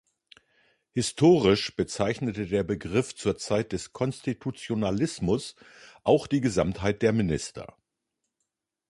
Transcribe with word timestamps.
Historisch 0.93 1.75
bezeichnete 1.75 2.47
der 2.47 2.63
Begriff 2.63 3.13
zur 3.13 3.37
Zeit 3.37 3.71
des 3.71 3.93
Konstitutionalismus 3.93 5.55
auch 6.03 6.25
die 6.25 6.41
Gesamtheit 6.41 7.03
der 7.03 7.13
Minister. 7.13 7.77